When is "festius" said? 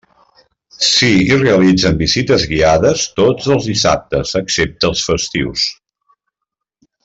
5.11-5.69